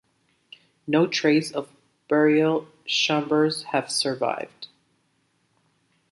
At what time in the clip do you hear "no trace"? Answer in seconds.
0.87-1.51